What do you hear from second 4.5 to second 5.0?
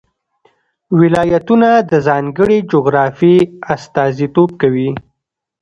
کوي.